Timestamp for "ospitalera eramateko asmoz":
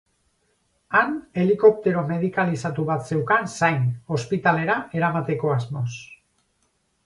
4.19-5.89